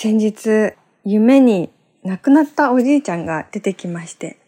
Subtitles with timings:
[0.00, 1.70] 先日、夢に
[2.04, 4.38] 亡くなったおじいちゃんが出てきまして、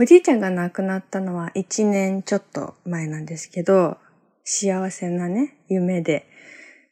[0.00, 3.98] おじいちゃんが亡くなったのは1年ちょっと前なんですけど、
[4.44, 6.26] 幸せなね、夢で。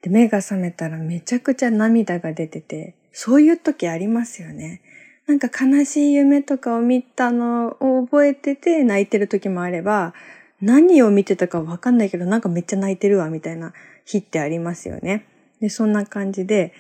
[0.03, 4.83] で、目が覚めたらめちゃくちゃ涙が出てて、そういう時ありますよね。
[5.27, 10.13] なんか悲しい夢とかを見たのを覚えてて泣いてる時もあれば、
[10.61, 13.73] 何を見てたかわかんないけどなんかめっちゃ泣いてるわみたいな
[14.05, 15.25] 日ってありますよね。
[15.63, 16.75] で、そんな感じで、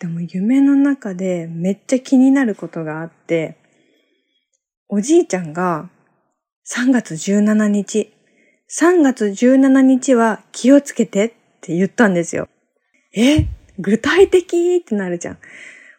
[0.00, 3.58] でも夢の中でめっちゃ気になることがあって、
[4.88, 5.90] おじいちゃんが
[6.66, 8.10] 3月17日、
[8.70, 12.48] 3月17日は気をつけてって言ったんですよ。
[13.14, 13.46] え
[13.78, 15.38] 具体的ってなるじゃん。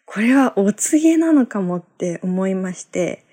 [0.05, 3.23] これはお告げなのかもって思いまして、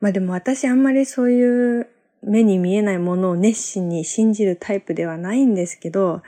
[0.00, 1.88] まあでも私あんまりそういう
[2.22, 6.22] 目に見えないものを熱心に信じるタイプではないんですけど、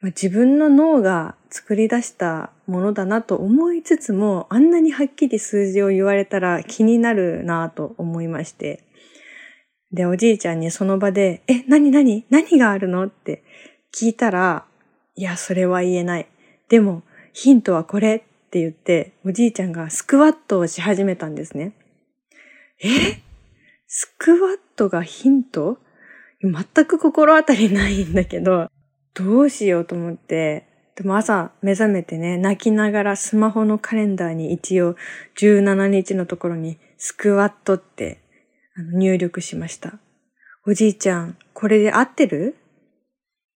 [0.00, 8.82] まあ、自分の脳が作り出したものだなと思いつつも、あんなにはっきり数字を言われたら気になるなと思いまして。
[9.92, 13.44] で、おじいちゃんにその場で、え、なになに何があるのって
[13.94, 14.64] 聞いたら、
[15.14, 16.26] いや、それは言えない。
[16.70, 17.02] でも、
[17.34, 21.74] ヒントはこれって言って、おじいちゃんがスクワットをし始めたんですね。
[22.82, 22.88] え？
[23.86, 25.76] スクワットがヒント？
[26.42, 28.68] 全く心当たりないんだけど、
[29.12, 34.94] どうしようと思って、でも朝目覚めてね、泣きながらスマホのカレンダーに一応
[35.38, 38.20] 17日のところにスクワットって
[38.92, 39.94] 入力しました。
[40.66, 42.56] おじいちゃん、これで合ってる？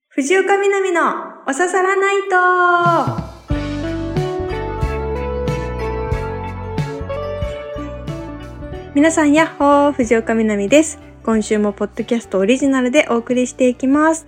[0.09, 1.03] 藤岡みなみの
[1.47, 3.37] おささらないと
[8.95, 10.99] 皆さんやっほー、藤岡みなみです。
[11.23, 14.27] 今週もポッドキャストオリジナルでお送りしていきます。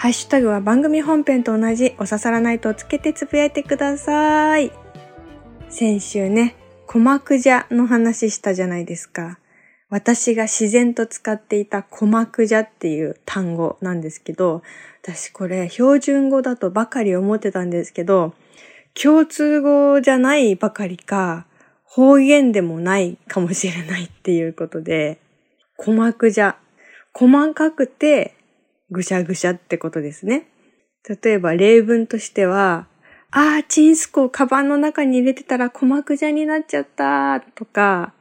[0.00, 4.72] ハッシュタグは番組本編と同じお刺さらないとつけてつぶやいてください。
[5.68, 9.38] 先週ね、鼓膜じゃの話したじゃないですか。
[9.90, 14.62] 私が自然と使っていた鼓膜じゃっていう単語なんですけど、
[15.02, 18.32] 私これ標準語だとばかり思ってたんですけど、
[18.94, 21.44] 共通語じゃないばかりか、
[21.84, 25.20] 方言でもないかもしれないっていうことで、
[25.76, 26.56] 鼓膜じゃ
[27.12, 28.34] 細かくて
[28.90, 30.48] ぐしゃぐしゃってことですね。
[31.08, 32.86] 例えば例文としては、
[33.32, 38.12] ああ、チンスコをカバンの中に入れてたら鼓膜じゃになっちゃったとか、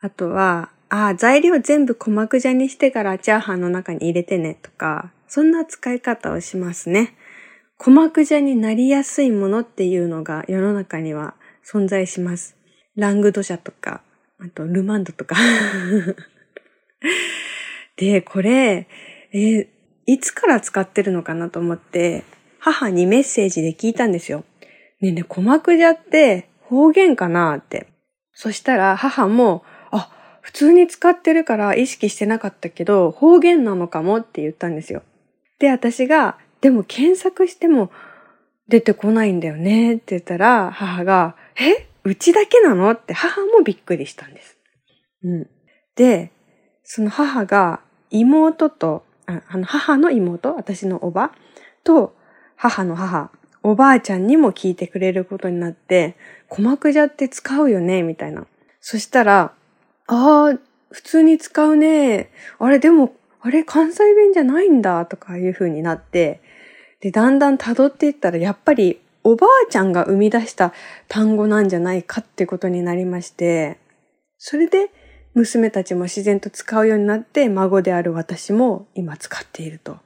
[0.00, 7.14] あとは、ああ、材料全部鼓膜じゃにしてからチャーハンの中に入れてねとか、そんな使い方をしますね。
[7.78, 11.34] 鼓膜じゃになりやすいものっていうのが世の中には
[11.64, 12.56] 存在します。
[12.96, 14.02] ラングドシャとか、
[14.40, 15.36] あとルマンドとか。
[17.96, 18.88] で、これ、
[19.32, 19.68] えー、
[20.08, 22.24] いつから使ってるのかなと思って、
[22.58, 24.38] 母にメッセージで聞いたんですよ。
[25.02, 27.88] ねえねえ、鼓膜じゃって方言かなって。
[28.32, 30.10] そしたら母も、あ、
[30.40, 35.02] 普通に使ってるから意識してなかったけど、方言なのかもって言ったんですよ。
[35.58, 37.90] で、私が、でも検索しても
[38.66, 41.86] 出てこないんだよねって言ったら、母が、え？
[42.04, 42.90] うちだけなの？
[42.90, 44.56] って母もびっくりしたんです。
[45.22, 45.50] うん。
[45.96, 46.32] で、
[46.82, 51.32] その母が妹とあの、母の妹、私のおば
[51.84, 52.16] と、
[52.56, 53.30] 母の母、
[53.62, 56.16] おばあちゃんにも聞いてくれることになって、
[56.48, 58.46] 鼓膜じゃって使うよね、みたいな。
[58.80, 59.52] そしたら、
[60.06, 60.58] ああ、
[60.90, 62.30] 普通に使うね。
[62.58, 66.40] あれ、でも、あれ、関西弁じゃないんだ、とかいう風になって、
[67.00, 70.72] で、だんだん辿っていったら、やっぱり、おばあちゃんが生み出した
[71.06, 73.78] 単語なんじゃないかってことになりまして、
[74.38, 74.90] それで、
[75.38, 79.98] 娘たちも自然と使うようになって孫である私も今使っていると。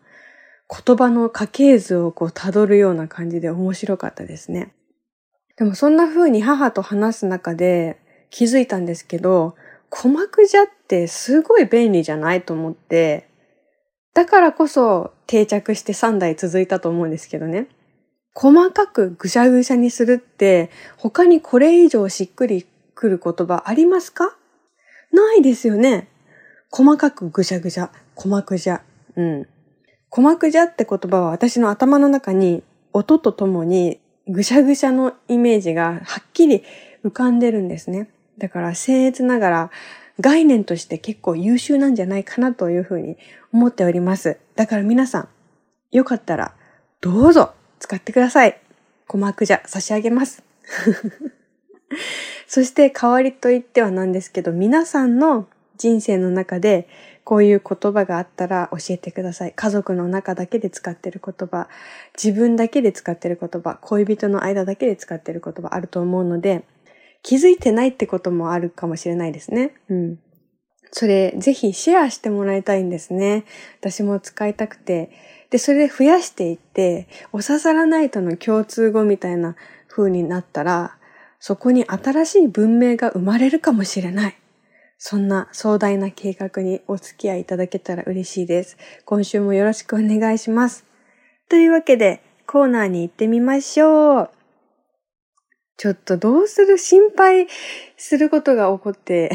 [0.87, 4.73] 言葉の家系図をこう辿るような感じで面白かったですね。
[5.57, 7.99] でもそんな風に母と話す中で
[8.31, 9.55] 気づいたんですけど、
[9.91, 13.29] 鼓膜じゃってすごい便利じゃないと思って、
[14.15, 17.67] だからこそ定着して3代続いたと思うんですけどね。
[18.35, 24.35] 細かくぐしゃぐしゃにするって他にこれ以上しっくりくる言葉ありますか？
[25.13, 26.09] ないですよね。
[26.71, 28.83] 細かくぐしゃぐしゃ、鼓膜じゃ。
[29.17, 29.47] うん。
[30.11, 32.63] 鼓膜じゃって言葉は私の頭の中に
[32.93, 36.63] 音とともにぐしゃぐしゃのイメージがはっきり
[37.05, 38.09] 浮かんでるんですね。
[38.39, 39.71] だから僭越ながら
[40.21, 43.17] 概念として結構優秀なんじゃないかなというふうに
[43.53, 44.39] 思っております。
[44.55, 45.29] だから皆さん、
[45.91, 46.55] よかったら
[47.01, 48.59] どうぞ使ってください。
[49.07, 50.43] 鼓膜じゃ差し上げます。
[52.55, 56.87] そして代わりといってはなんですけど、皆さんの人生の中で
[57.25, 59.55] こういう言葉があったら教えてください。
[59.57, 61.71] 家族の中だけで使ってる言葉、
[62.23, 66.67] 自分だけで使ってる言葉、恋人の間だけで使ってる言葉あると思うので、
[67.23, 69.73] 気づいてないってこともあるかもしれないですね。
[69.89, 70.19] うん。
[70.91, 73.47] それ、ぜひシェアしてもらいたいんですね。
[73.81, 75.11] 私も使いたくて。
[75.49, 79.57] で、それで増やしていって、おささらないとの共通語みたいな
[79.89, 80.99] 風になったら、
[81.45, 84.39] そこに新しい文明が生まれるかもしれない。
[84.97, 88.77] そんな壮大な計画にお付き合いいただけたら嬉しいです。
[89.05, 90.85] 今週もよろしくお願いします。
[91.49, 94.31] というわけで、コーナーに行ってみましょう。
[95.79, 97.49] ちょっとどうする心配
[97.97, 99.33] することが起こって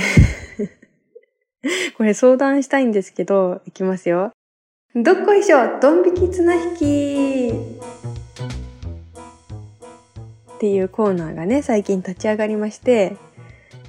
[1.98, 4.32] これ相談したいんですけど、いきますよ。
[4.96, 8.27] どっこいしょ、ドン引き綱引き
[10.58, 13.16] っていうコーナーがね、最近立ち上がりまして、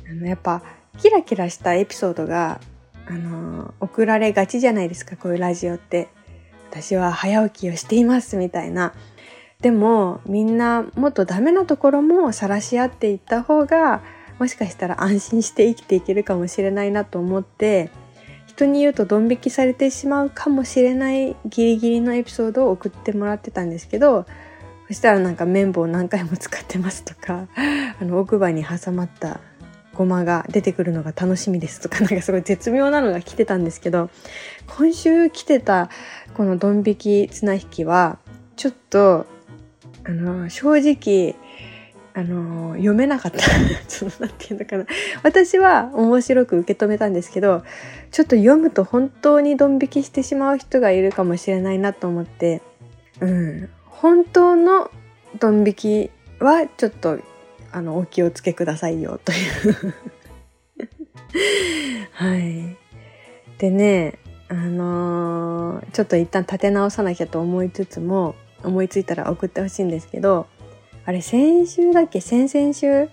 [0.06, 0.62] あの、やっぱ、
[0.98, 2.60] キラキラしたエピソードが、
[3.06, 6.08] あの、送られがちじゃないですか、こういうラジオって。
[6.70, 8.92] 私は早起きをしています、みたいな。
[9.62, 14.02] でも、みんなもっとダメなところも晒し合っていった方が、
[14.38, 17.90] もしかしたら安心して生きていけるかもしれないなと思って、
[18.46, 24.26] 人に言うとドン引きされてしまうかもしれないギリギリのエピソードを送ってもらってたんですけど、
[24.88, 27.46] そしたらなんか綿棒何回も使ってますとか、
[28.00, 29.40] あの奥歯に挟まった
[29.98, 34.10] ごまが出てくるのが楽しみですとか なんかすごい絶妙なのが来てたんですけど
[34.66, 35.90] 今週来てた
[36.34, 38.18] このドン引き綱引きは
[38.56, 39.26] ちょっと
[40.04, 41.34] あの正直
[42.14, 43.38] あの読めなかった。
[43.86, 44.86] そのなんていうのかな。
[45.22, 47.62] 私は面白く受け止めたんですけど
[48.10, 52.62] ちょっと読むと本当にドン引きしてしまう人がいるかもしれないなと思って
[53.20, 53.68] うん。
[54.00, 54.90] 本当の
[55.40, 57.18] ドン引きはちょっと
[57.72, 59.34] あのお気をつけくださいよとい
[59.70, 59.94] う。
[62.12, 62.76] はい。
[63.58, 64.18] でね
[64.48, 70.46] あのー、ちょっと一旦立て直さなきゃと思いつつも思いついたら送ってほしいんですけど
[71.04, 72.20] あれ先週だっけ？
[72.20, 73.08] 先々週？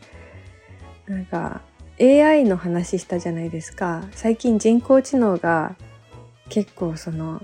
[1.07, 1.61] なんか
[1.99, 4.03] AI の話したじゃないですか。
[4.11, 5.75] 最近人工知能が
[6.49, 7.41] 結構その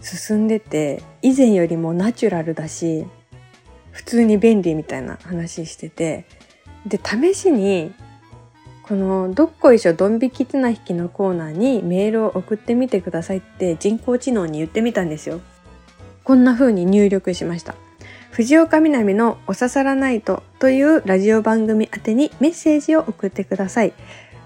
[0.00, 3.06] 進んでて以前よりもナチュラルだし
[3.90, 6.24] 普通に便利みたいな話してて
[6.86, 7.92] で試しに
[8.82, 15.40] この「どっこいしょドン引き綱引き」のコーナーにメールを送ってみてくださいって人工知能に言ってみたんですよ。
[16.24, 17.74] こんな風に入力しました。
[18.30, 23.92] 藤岡みなみのおささらナイトというラジオ番組宛にメッセージを送ってください。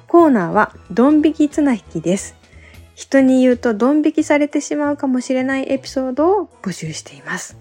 [0.09, 2.42] コーナーはドン引き綱引きです。
[2.95, 7.57] 人に言うとドン引きされてしまうかもしれないエピソードを募集しています。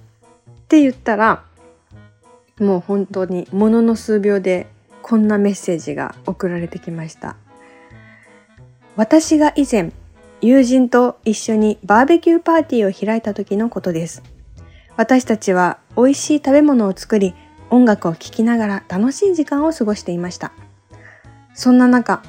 [0.49, 1.43] って言ったら、
[2.59, 4.67] もう本当にものの数秒で
[5.01, 7.35] こんなメッセージが送られてきました。
[8.95, 9.91] 私が以前、
[10.41, 14.23] 友人と一緒にバーベキューパーティーを開いた時のことです。
[14.97, 17.33] 私たちは美味しい食べ物を作り、
[17.69, 20.51] 音楽を聴きながら楽しい時間を過ごしていました。
[21.53, 22.21] そんな中、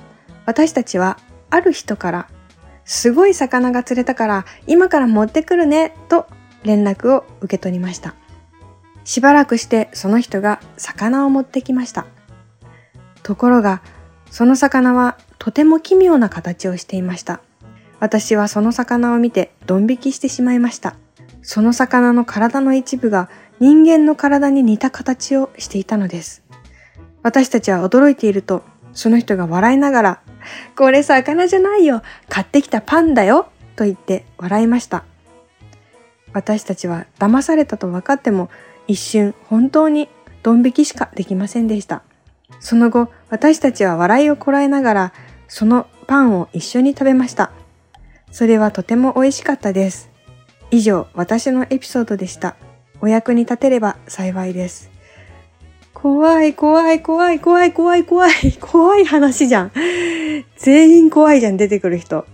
[0.47, 1.19] 私たちは
[1.51, 2.29] ある人から、
[2.85, 6.27] すごい魚が釣れたから今から持ってくるねと
[6.65, 8.15] 連絡を受け取りました。
[9.05, 12.07] しばらくしてその人が魚を持ってきました。
[13.23, 13.83] ところが、
[14.31, 17.41] その魚はとても奇妙な形をしていました。
[18.01, 20.97] 私はその魚を見てドン引きしてしまいました。
[21.43, 23.29] その魚の体の一部が
[23.61, 26.43] 人間の体に似た形をしていたのです。
[27.23, 28.65] 私たちは驚いていると、
[28.95, 30.21] その人が笑いながら、
[30.77, 35.05] これ魚じゃないよ買ってきたパンだよと言って笑いました。
[36.33, 38.49] 私たちは騙されたと分かっても
[38.87, 40.09] 一瞬本当に
[40.43, 42.03] ドン引きしかできませんでした。
[42.61, 45.13] その後、私たちは笑いをこらえながら、
[45.49, 47.53] そのパンを一緒に食べました。
[48.31, 50.11] それはとても美味しかったです。
[50.71, 52.57] 以上、私のエピソードでした。
[53.01, 54.92] お役に立てれば幸いです。
[55.95, 59.73] 怖い、怖い、怖い、怖い、怖い、怖い、怖い話じゃん。
[60.57, 62.27] 全員怖いじゃん、出てくる人。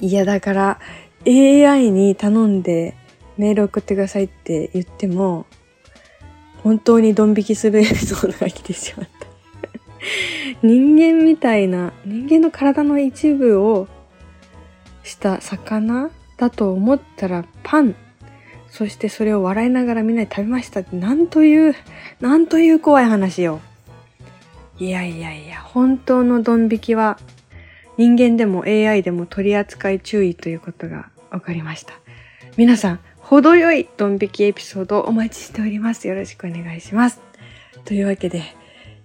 [0.00, 0.80] いや、だから、
[1.26, 2.94] AI に頼んで
[3.36, 5.46] メール送ってくださいって言っても、
[6.62, 9.26] 本当にドン引きするエピソードが来てしまった。
[10.62, 13.88] 人間みたいな、人間の体の一部を
[15.02, 17.94] した魚だと思ったらパン。
[18.72, 21.74] そしてそれを笑いながらみんなで食べましたって、なんという、
[22.20, 23.60] なんという怖い話よ。
[24.78, 27.18] いやいやいや、本当のドン引きは
[27.98, 31.92] 人間でも AI でも取り扱い注意ということが分かりました。
[32.56, 36.08] 皆さん、程よいドン引きエピソードをお待ちしております。
[36.08, 37.20] よろしくお願いします。
[37.84, 38.42] というわけで、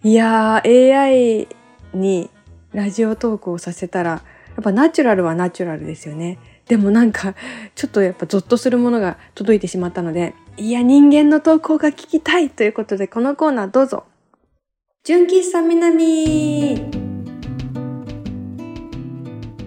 [0.02, 1.48] いやー、AI
[1.94, 2.30] に
[2.72, 4.22] ラジオトークをさせたらや、
[4.62, 6.40] っぱナチュラルはナチュラルですよね。
[6.68, 7.34] でもなんか、
[7.76, 14.04] ちょっとやっぱゾッとするものが届いてしまったので、いや、人間の投稿が聞きたいということで、このコーナーどうぞ。
[15.04, 16.76] 純喫茶南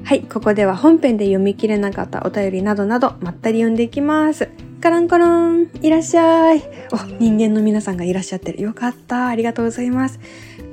[0.04, 4.50] はい、ここでは本編で読み切れなかったお便りなどなど、まったり読んでいきます。
[4.82, 6.62] カランコロン、いらっしゃい。
[6.92, 8.60] お、人間の皆さんがいらっしゃってる。
[8.60, 9.28] よかった。
[9.28, 10.18] ありがとうございます。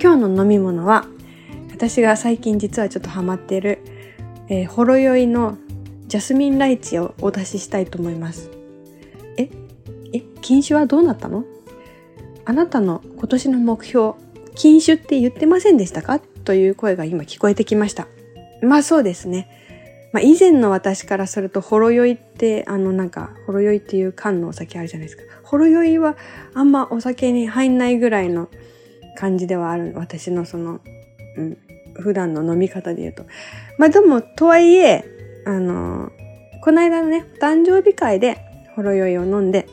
[0.01, 1.05] 今日の飲み物は、
[1.71, 3.79] 私が最近実はちょっとハマってる、
[4.49, 5.57] えー、ほろ酔いの
[6.07, 8.49] ジャスミンライチをお出ししたいと思います。
[9.37, 9.49] え
[10.13, 11.43] え禁酒はどうなったの？
[12.45, 14.13] あなたの今年の目標、
[14.55, 16.19] 禁酒って言ってませんでしたか？
[16.19, 18.07] という声が今聞こえてきました。
[18.61, 19.49] まあそうですね。
[20.13, 25.23] まあ以前の私からすると、ほろ酔いって、あのなんか、ほろ酔いっていう缶のお酒あるじゃないですか。
[25.43, 26.15] ほろ酔いは
[26.53, 28.47] あんまお酒に入んないぐらいの
[29.17, 29.91] 感じではある。
[29.95, 30.79] 私のその、
[31.35, 31.57] うん、
[31.99, 33.25] 普段の飲み方で言うと。
[33.77, 35.03] まあでも、とはいえ、
[35.47, 36.11] あの、
[36.61, 38.37] この間のねお、誕生日会で
[38.75, 39.69] ほろ酔いを飲んで、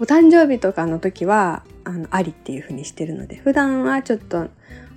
[0.00, 4.48] お誕生日とかの時は、あの、ありっていう風にしてるので、普段はちょっと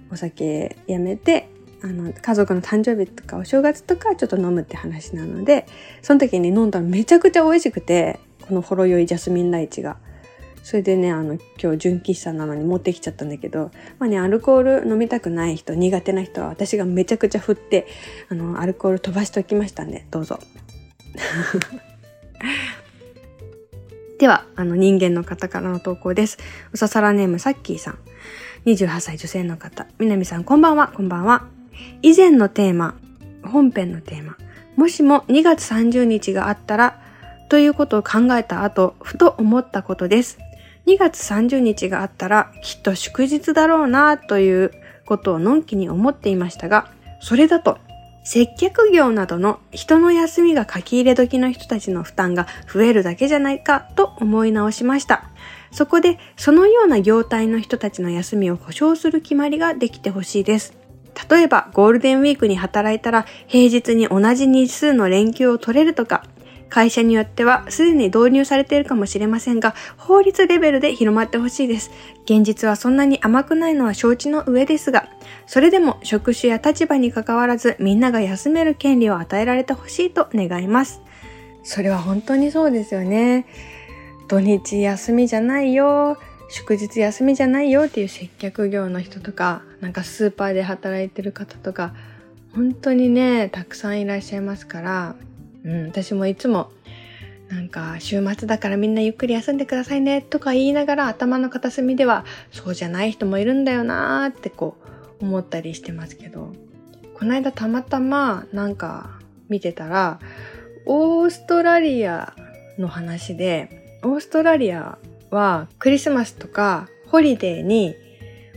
[0.10, 1.50] お酒やめて、
[1.84, 5.66] あの、家族の誕生日とかお正月とかちょっと飲むって話なので、
[6.02, 9.98] その時に飲んだらめちゃくちゃ美味しくて、このほろ酔いジャスミンライチが。
[10.64, 17.88] それでね、あの、今日純喫茶なのに持ってきちゃったんだけど、まあね、アルコール飲みたくない人、苦手な人は私がめちゃくちゃ振って、
[18.30, 20.40] あの、アルコール飛ばしておきましたんで、どうぞ。
[24.20, 26.38] では、あの、人間の方からの投稿です。
[26.74, 27.98] おささらネームさっきーさん。
[28.66, 29.88] 28歳女性の方。
[29.98, 31.48] みなみさん、こんばんは、こんばんは。
[32.04, 32.96] 以前のテーマ、
[33.44, 34.38] 本編のテーマ、
[34.76, 37.02] もしも2月30日があったら、
[37.50, 40.38] ということを考えた後、ふと思ったことです。
[40.92, 44.72] 2月30日があったらきっと祝日だろうなという
[45.06, 47.78] ことをのんきに思っていましたが、それだと
[48.26, 55.30] 接客業などの人の休みが書き入れ時の人たちの負担が増えるだけじゃないかと思い直しました。
[55.72, 60.74] そこでそのような業態の人たちの休みを保障する決まりができてほしいです。
[61.30, 66.26] 例えばゴールデンウィークに働いたら平日に同じ日数の連休を取れるとか、
[66.72, 71.92] 会社によってはすでに導入されているかもしれませんが、法律レベルで広まってほしいです。
[72.24, 75.10] 現実はそんなに甘くないのは承知の上ですが、
[75.46, 81.02] それでも職種や立場に関わらずみんなが休める権利を与えられてほしいと願います。
[81.64, 83.46] それは本当にそうですよね。
[84.30, 86.18] 土日休みじゃないよ。
[86.50, 91.94] 祝日休みじゃないよっていう接客業の人とか、なんかスーパーで働いてる方とか、
[92.54, 95.16] 本当にね、たくさんいらっしゃいますから、
[95.64, 96.72] うん、私もいつも
[97.50, 104.78] なんか週末だからみんなゆっくり休んでくださいねとか言いながら頭の片隅ではそうじゃない人もいるんだよなーってこ
[105.20, 106.54] う思ったりしてますけど
[107.14, 110.20] この間たまたまなんか見てたら
[110.86, 112.34] オーストラリア
[112.80, 114.98] の話でオーストラリア
[115.30, 117.96] はクリスマスとかホリデーに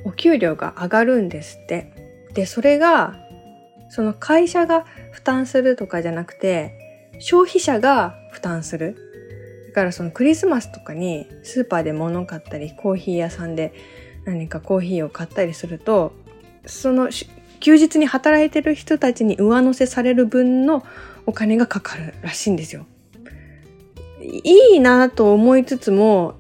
[0.05, 1.93] お給料が上がるんですって。
[2.35, 3.17] で、それが
[3.89, 6.84] その会社が負担するとかじゃなくて
[7.19, 8.97] 消費者が負担する。
[9.69, 13.73] だからそのクリスマスとかにスーパーで物を買ったり、コーヒー屋さんで
[14.25, 16.13] 何かコーヒーを買ったりすると、
[16.67, 17.11] その
[17.61, 20.85] 休日に働いてる人たちに上乗せされる分の
[21.27, 22.87] お金がかかるらしいんですよ。
[24.21, 26.35] いいなと思いつつも、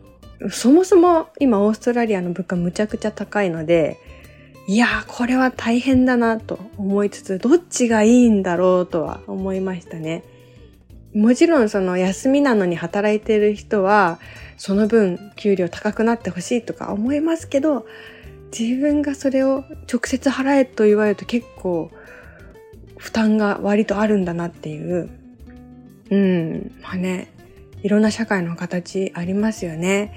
[0.50, 3.98] そもそも今オーストラリアの物価むちゃくちゃ高いので、
[4.66, 10.22] いやーこれは大変だなと思いつつ、どっちがいいんだろうとは思いましたね。
[11.14, 14.18] もちろんその休みなのに働いてる人は
[14.56, 17.86] その分給料高くなってほしいとか思いますけど
[18.56, 21.90] 自分がそれを直接払えと言われると結構
[22.96, 25.10] 負担が割とあるんだなっていう。
[26.10, 26.72] うん。
[26.80, 27.28] まあね。
[27.82, 30.14] いろんな社会の形ありますよね。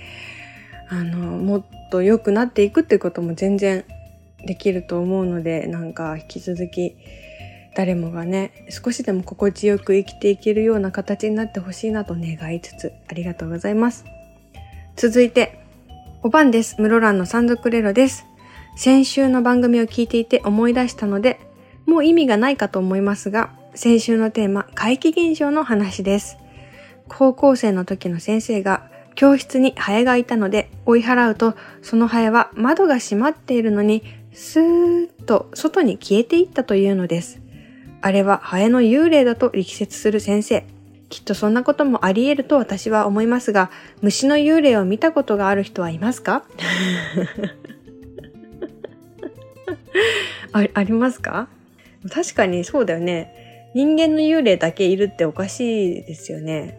[0.89, 3.83] あのもっと良くなっていくってことも全然
[4.45, 6.95] できると思うのでなんか引き続き
[7.77, 14.03] 誰もがね、少しでも心地よく生きていけるような形になってほしいなと願いつつ、ありがとうございます。
[14.95, 15.63] 続いて、
[16.23, 16.81] おばんです。
[16.81, 18.25] 室蘭の山賊レロです。
[18.77, 21.39] 先週の番組を聞いていて思い出したので、
[21.85, 26.39] もう意味がないかと思いますが、先週のテーマ、怪奇現象の話です。
[27.07, 31.53] 高校生の時の先生が教室にハエがいたので追い払うと、
[31.83, 34.01] そのハエは窓が閉まっているのに、
[34.33, 34.63] スー
[35.09, 37.39] ッと外に消えていったというのです。
[38.01, 40.65] あれはハエの幽霊だと力説する先生。
[41.09, 46.43] きっとそんなこともあり得ると私は思いますが、虫の幽霊を見たことがある人はいますか？
[50.53, 51.47] あありますか？
[52.13, 53.71] 確かにそうだよね。
[53.73, 56.77] 人間の幽霊だけいるっておかしいですよね。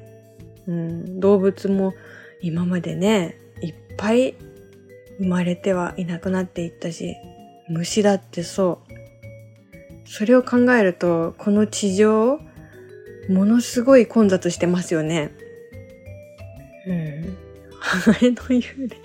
[0.67, 1.95] うん、動物も
[2.43, 4.35] 今までね、いっぱい
[5.19, 7.17] 生まれてはいなくなっていったし、
[7.69, 8.88] 虫だってそう。
[10.11, 12.41] それを考えると、この地上、
[13.29, 15.33] ものすごい混雑してますよね。
[16.87, 17.37] うん。
[17.79, 18.97] ハエの幽霊。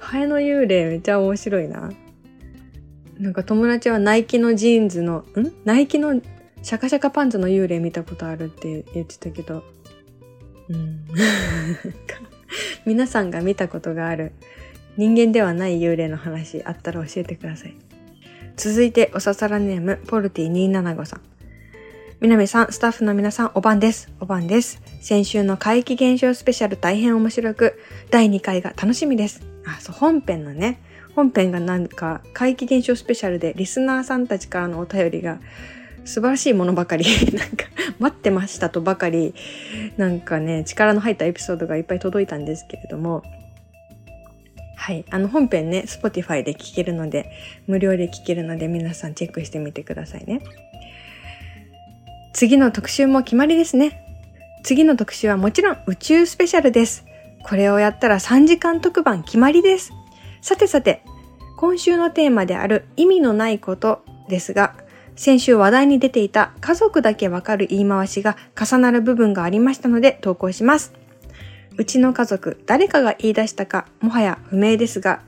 [0.00, 1.92] ハエの幽霊めっちゃ面白いな。
[3.20, 5.24] なんか友達はナイキのジーンズの、ん？
[5.64, 6.20] ナイキの
[6.60, 9.62] シャカシャカパンツの幽霊見たことあるって言ってたけど。
[10.68, 11.04] うん。
[12.84, 14.32] 皆さんが見たことがある
[14.96, 17.85] 人間ではない幽霊の話あったら教えてください。
[18.56, 21.20] 続いて、おささらネーム、ポルティ275さん。
[22.20, 24.10] みなみさん、スタッフの皆さん、おばんです。
[24.18, 24.80] おばんです。
[25.02, 27.78] 先週の怪奇現象スペシャル大変面白く、
[28.10, 29.42] 第2回が楽しみです。
[29.66, 30.80] あ、そう、本編のね、
[31.14, 35.38] 本編がなんか怪奇現象スペシャルでリスナーさんたちからのお便りが
[36.06, 37.04] 素晴らしいものばかり、
[37.36, 37.66] なんか
[37.98, 39.34] 待ってましたとばかり、
[39.98, 43.22] なんかね、力の入ったエピソードがいっぱい届いたんですけれども、
[44.76, 45.04] はい。
[45.10, 47.32] あの本編ね、Spotify で聞けるので、
[47.66, 50.40] 無料で聞けるので皆さんチェックしてみてくださいね。
[52.32, 54.04] 次の特集も決まりですね。
[54.62, 57.04] 次の特集はもちろん宇宙スペシャルです。
[57.42, 59.92] これをやったら3時間特番決まりです。
[60.42, 61.02] さてさて、
[61.56, 64.74] 今週のテーマである意味のないことですが、
[65.16, 70.92] 先週話題に出ていた家族だけわかる言い回しが重なる部分がありましたので投稿します。
[71.78, 75.22] うちの家族、誰かが言い出したか、もはや不明ですが、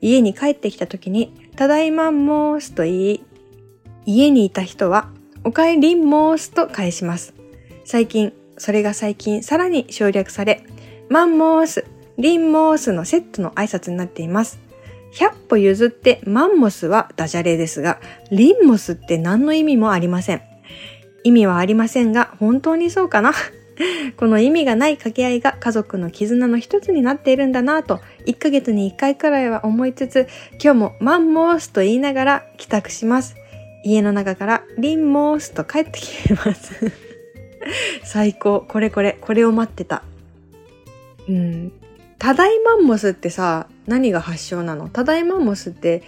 [0.00, 3.24] 家に帰ってきた時に、ただいまんもーすと言い、
[4.06, 5.10] 家にいた人は、
[5.44, 7.34] おかえりんもーすと返します。
[7.84, 10.64] 最近、それが最近さらに省略され、
[11.08, 11.84] マンモース、
[12.18, 14.60] リンモースのセットの挨拶になっています。
[15.14, 20.42] 100歩譲ってマンモスはダジャレですが、リンモスって何の意味もありません。
[21.22, 23.32] 意味はありませんが、本当にそうかな？
[24.16, 30.28] この意味がない掛け合いが家族の絆の一つになっているんだなと、1ヶ月に1回くらいは思いつつ、
[30.62, 33.36] 今日もマンモースと言いながら帰宅します。
[33.84, 36.92] 家の中からリンモースと帰ってきてます。
[38.04, 38.64] 最高。
[38.66, 40.02] これこれ、これを待ってた。
[41.28, 41.72] うん。
[42.18, 44.88] ただいマンモスってさ、何が発祥なの？
[44.88, 46.02] ただいマンモスって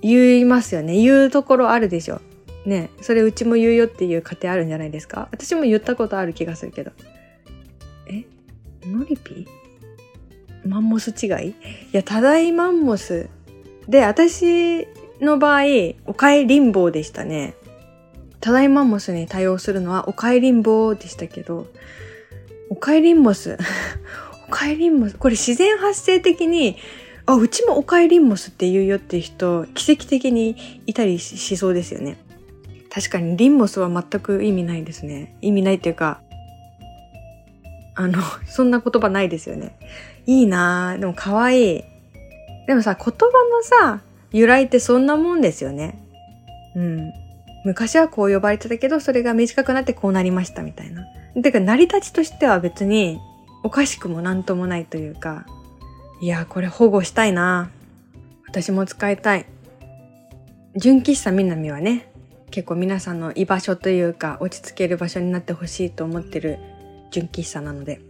[0.00, 1.00] 言いますよね。
[1.02, 2.20] 言うところあるでしょ。
[2.68, 5.28] ねそれうちも言うよっていう家庭あるんじゃないですか？
[5.32, 6.92] 私も言ったことある気がするけど。
[8.06, 8.24] え？
[8.86, 9.48] ノリピ？
[10.66, 11.48] マンモス違い？
[11.50, 11.54] い
[11.92, 13.28] や、ただいマンモス。
[13.88, 14.86] で、私
[15.20, 15.62] の場合、
[16.04, 17.54] おかえりんぼうでしたね。
[18.40, 21.68] ただいマンモスに対応するのはおかえりんぼうでしたけど、
[22.68, 23.56] おかえりんモス。
[24.46, 25.16] おかえりんモス。
[25.16, 26.76] これ自然発生的に、
[27.24, 32.18] あ、うちもおかえりんモスって言うよって人、奇跡的にいたりしそうですよね。
[32.90, 35.36] 確かにリンモスは全く意味ないですね。
[35.40, 36.20] 意味ないっていうか、
[37.94, 39.76] あの、 そんな言葉ないですよね。
[40.26, 40.98] いいなぁ。
[41.00, 41.84] でも可愛い。
[42.66, 45.98] でもさ、言葉のさ、由来ってそんなもんですよね。
[46.76, 47.12] うん。
[47.64, 51.04] 昔はこう呼ばれてたけど、それが短くなってこうなりましたみたいな。
[51.42, 53.18] てか、成り立ちとしては別に
[53.62, 55.46] おかしくもなんともないというか、
[56.20, 57.70] いや、これ保護したいな
[58.48, 59.46] 私も使いたい。
[60.76, 62.10] 純喫茶みなみはね、
[62.50, 66.58] 結構皆さんの居場所というか落ち着ける場所になってほしいと思ってる
[67.10, 68.00] 純喫茶なので。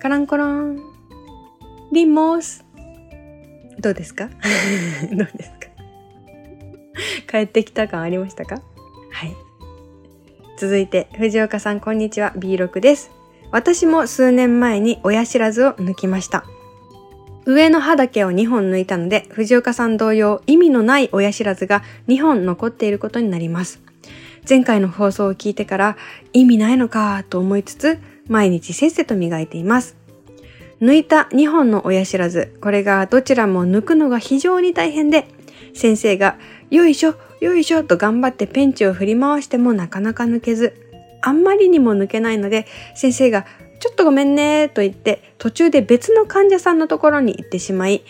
[0.00, 0.78] カランコロン。
[1.92, 2.64] リンモース。
[3.80, 4.28] どうですか？
[5.12, 5.68] どうですか？
[7.30, 8.62] 帰ってきた感ありましたか？
[9.12, 9.34] はい。
[10.58, 13.10] 続いて、藤岡さんこんにちは、B6 です。
[13.52, 16.44] 私も数年前に親知らずを抜きました。
[17.48, 23.80] 上の歯だけを2本抜いたので、藤岡さん同様、意味のない親知らずが2本残っていることになります。
[24.46, 25.96] 前回の放送を聞いてから
[26.34, 29.96] 意味ないのかと思いつつ、毎日せっせと磨いています。
[30.82, 35.26] 抜いた2本の親知らず、これがどちらも抜くのが非常に大変で、
[35.72, 36.36] 先生が、
[36.70, 40.74] よいしょ、よいしょと頑張ってペンチを振り回してもなかなか抜けず、
[41.22, 43.46] あんまりにも抜けないので、先生が
[43.80, 48.02] ちょっとごめんねと言って途中で別の患者さんのところに行ってしまい、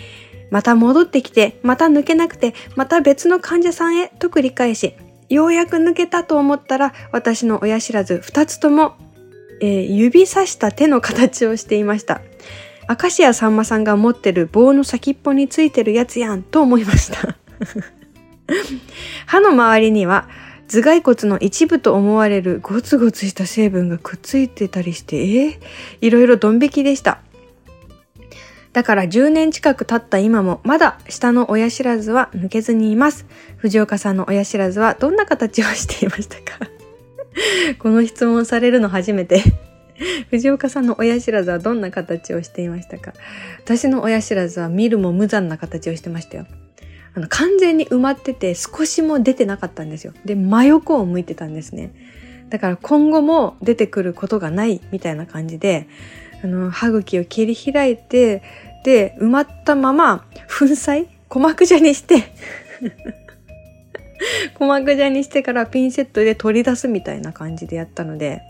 [0.50, 4.94] また戻ってきて、また抜けなくて、また別の患者さんへと繰り返し、
[5.28, 8.96] ようやく抜けたと思ったら、私の親知らず二つとも、
[9.61, 12.22] えー、指さした手の形をしていました。
[12.88, 17.37] 明石家さんまさんが持ってる棒の先っぽについてるやつやんと思いました。
[19.26, 20.26] 歯の周りには
[20.68, 27.20] 頭蓋骨の一部と思われるゴツゴツした成分がくっついてたりして、えー、いろいろドン引きでした。
[28.74, 33.24] だから10年近く経った今もまだ下の親知らずは抜けずにいます。
[33.57, 36.59] 藤岡さんの親知らずはどんな形をしていましたか？
[37.81, 39.42] この質問されるの初めて
[40.31, 43.14] 藤岡さんの親知らずはどんな形をしていましたか？
[43.64, 46.46] 私の親知らずは見るも無残な形をしてましたよ。
[47.18, 50.12] あの、完全に埋まってて少しも出てなかったんですよ。
[50.24, 51.92] で、真横を向いてたんですね。
[52.48, 55.88] だから今後も出てくることがないみたいな感じで、
[56.44, 58.42] あの、歯茎を切り開いて、
[58.85, 61.09] で、埋まったまま、粉砕？
[61.28, 62.33] 鼓膜状にして
[64.54, 68.40] 鼓膜状にしてからピンセットで取り出すみたいな感じでやったので、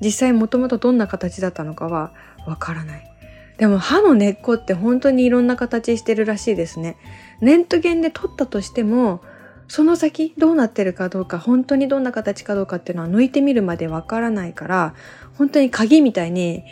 [0.00, 2.12] 実際もともとどんな形だったのかは
[2.46, 3.17] わからない。
[3.58, 6.96] でも歯の根っこって本当にいろんな形してるらしいですね。
[7.40, 9.20] レントゲンで取ったとしても、
[9.66, 14.94] その先どうなってるかどうか、本当にどんな形かどうかっていうのは抜いてみるまでわからないから、
[15.36, 16.64] 本当に鍵みたいに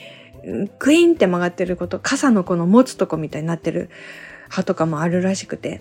[0.78, 3.90] グイーンって曲がってること、傘のこの持つとこみたいになってる
[4.48, 5.80] 歯とかもあるらしくて、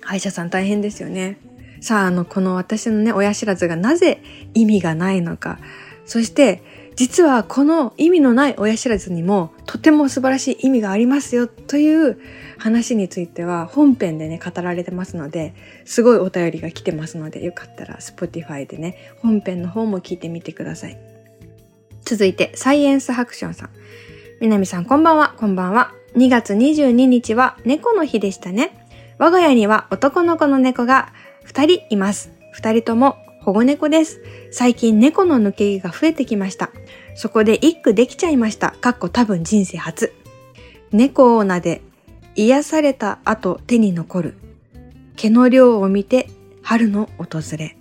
[0.00, 1.38] 歯医者さん大変ですよね。
[1.80, 4.22] さあ、あの、この私のね、親知らずがなぜ
[4.54, 5.58] 意味がないのか、
[6.06, 6.62] そして、
[6.98, 12.18] 実はこの意味のない親知らずにもとても素晴らしい意味がありますよという
[12.58, 20.98] 話については本編でね語られてますのですごいお便りが来てますのでよかったら Spotify でね本編の方も聞いてみてください。
[22.00, 23.70] 続いてサイエンスハクションさん。
[24.40, 25.92] 南さんこんばんはこんばんは。
[26.16, 28.88] 2月22日は猫の日でしたね。
[29.18, 31.12] 我が家には男の子の猫が
[31.46, 32.32] 2人います。
[32.58, 34.20] 2人とも保護猫です。
[34.50, 36.68] 最近猫の抜け毛が増えてきました。
[37.14, 38.72] そこで一句できちゃいました。
[38.72, 40.12] かっこ多分人生初。
[40.92, 41.80] 猫を撫で、
[42.34, 44.34] 癒された後手に残る。
[45.16, 46.28] 毛の量を見て
[46.60, 47.78] 春の訪れ。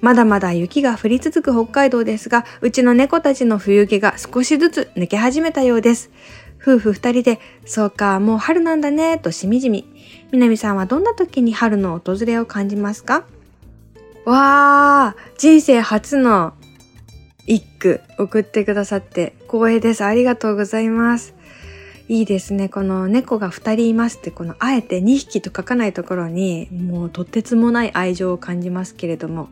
[0.00, 6.12] まだまだ雪が降り続く北海道ですが、うちの猫たちの冬毛が少しずつ抜け始めたようです。
[6.62, 9.84] 夫婦二人で、そうか、もう春なんだね、としみじみ。
[10.30, 13.24] 南さんはどんな時に春の訪れを感じますか？
[14.26, 16.52] わー、人生初の
[17.46, 20.04] 一句送ってくださって光栄です。
[20.04, 21.32] ありがとうございます。
[22.08, 22.68] いいですね。
[22.68, 29.48] この猫が二人いますって、このあえて二匹と書かないところに、もうとてつもない愛情を感じますけれども、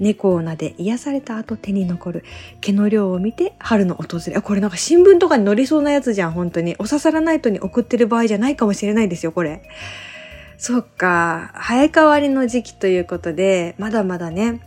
[0.00, 2.24] 猫を撫で癒された後手に残る
[2.60, 4.34] 毛の量を見て春の訪れ。
[4.34, 6.74] あこれなんか新聞とかに載りそうなやつじゃん、本当に。
[6.80, 9.62] お刺さらないとに送ってる場合じゃないかもしれないですよ、これ。
[10.58, 14.60] そっか、生え変わりの時期ということで、まだまだね、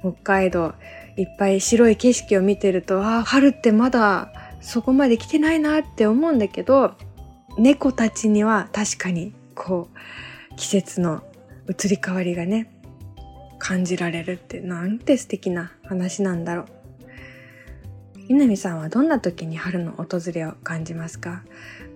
[0.00, 0.72] 北海道、
[1.16, 6.94] いっぱい白い景色を見てると、ああ、春ってまだそこまで来てないなって思うんだけど、
[7.58, 11.22] 猫たちには確かに、こう、季節の
[11.68, 12.72] 移り変わりがね、
[13.58, 16.66] 感じられるってなんて素敵な話なんだろう。
[18.28, 21.42] 南さんはどんな時に春の訪れを感じますか？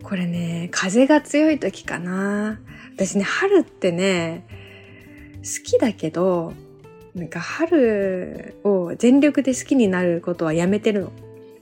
[0.02, 2.58] これね、風が強い時かな。
[2.96, 4.46] 私ね、春ってね、
[5.42, 6.54] 好きだけど、
[7.14, 11.12] なんか春を全力で好きになることはやめてるの。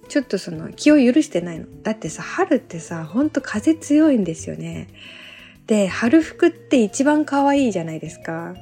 [0.09, 1.66] ちょっとその気を許してないの。
[1.83, 4.88] だってさ、春ってさ、ほんと風強いんですよね。
[5.66, 8.54] で、春服って一番可愛いじゃないですか。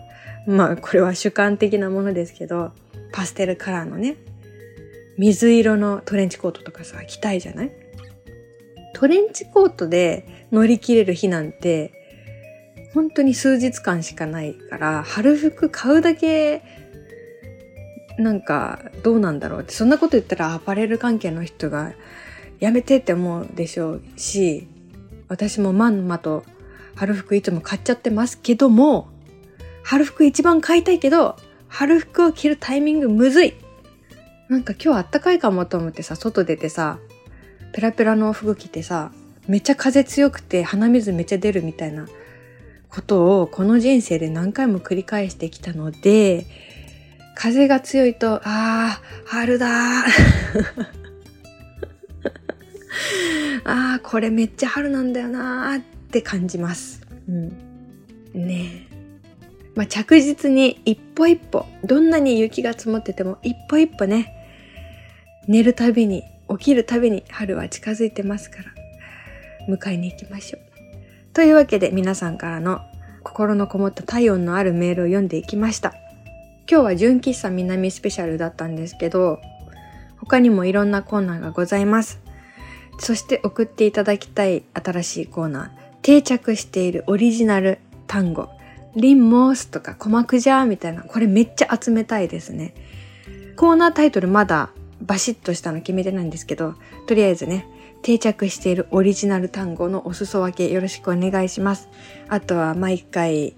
[0.47, 2.73] まあ、これは主観的なものですけど、
[3.13, 4.17] パステルカラーのね、
[5.19, 7.73] 水色のトレンチコートとかさ、着たいじゃない？
[8.95, 11.93] トレンチコートで乗り切れる日なんて
[12.95, 16.63] 本当に数日間しかないから、春服買うだけ、
[18.19, 21.93] なんか、どうなんだろうって、そんなこと言ったらアパレル関係の人が、
[22.59, 24.67] やめてって思うでしょうし、
[25.29, 26.45] 私もまんまと
[26.97, 29.09] 春服いつも買っちゃってますけども、
[29.85, 31.37] 春服一番買いたいけど、
[31.69, 33.55] 春服を着るタイミングむずい。
[34.49, 36.99] なんか今日あったかいかもと思ってさ、外出てさ、
[37.73, 39.13] ペラペラの服着てさ、
[39.47, 42.07] めっちゃ風強くて鼻水めっちゃ出るみたいな
[42.89, 46.47] ことをこの人生で何回も繰り返してきたので、
[47.35, 49.69] 風が強いと、ああ、春だ。
[53.65, 57.03] ああ、これめっちゃ春なんだよなーって感じます。
[57.29, 57.49] うん。
[58.35, 58.97] ねえ。
[59.75, 64.38] まあ、着実に一歩一歩、どんなに雪が積もってても一歩一歩ね、
[65.49, 68.65] 寝るたびに、起きるたびに春は近づいてますから、
[69.75, 70.61] 迎えに行きましょう。
[71.33, 72.81] というわけで皆さんからの
[73.25, 75.95] 心のこもった体温のあるメールを読んでいきました。
[76.71, 79.41] 今日は純喫茶南スペシャルだったんですけど、
[80.19, 82.21] 他にもいろんなコーナーがございます。
[82.99, 85.71] そして送っていただきたい新しいコーナー、
[86.03, 88.51] 定着しているオリジナル単語、
[88.97, 92.75] リンモースとか鼓膜じゃーみたいな、これめっちゃ集めたいですね。
[93.57, 96.75] コーナータイトルまだバシッとしたの決めてないんですけど、
[97.07, 97.67] とりあえずね、
[98.03, 101.89] 定着しているオリジナル単語のお裾分けよろしくお願いします。
[102.29, 103.55] あとは毎回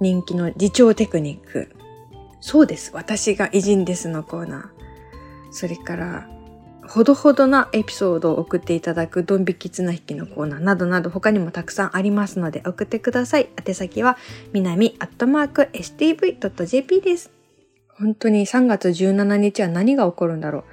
[0.00, 1.74] 人気の自重テクニック。
[2.40, 2.90] そうです。
[2.94, 5.52] 私が偉人ですのコーナー。
[5.52, 6.28] それから、
[6.84, 13.48] ほどほどなエピソードを送っていただくドン引き綱引きのコーナーなどなど他にもたくさんありますので送ってください。
[13.64, 14.18] 宛先は
[14.52, 17.41] みなみアットマーク stv.jp です。
[18.02, 20.64] 本当に3月17日は何が起こるんだろう。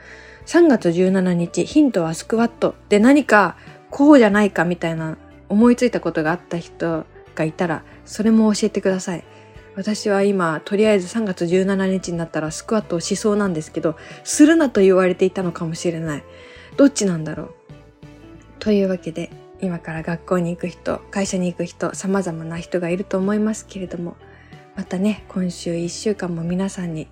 [0.47, 3.55] 3月17日ヒントはスクワットで何か
[3.91, 5.15] こうじゃないかみたいな
[5.47, 9.23] 思いついたことがあった人がいたらそれも教えてください。
[9.75, 16.23] 私は今、とりあえず3月17日になったらスクワットをしそうなんですけど、するなと言われていたのかもしれない。
[16.75, 17.53] どっちなんだろう。
[18.57, 19.29] というわけで、
[19.61, 24.17] 今から学校に行く人、会社に行く人、様々な人がいると思いますけれども、
[24.79, 27.09] またね、今週1週間も皆さんに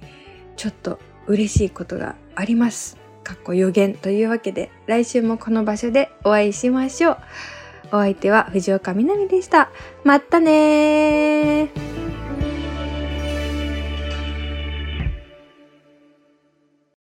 [0.56, 2.97] ちょっと嬉しいことがあります。
[3.25, 7.17] かっこ予言というわけで、来週もこの場所でお会いしましょう。
[7.88, 9.69] お相手は藤岡みなみでした。
[10.06, 12.07] またね。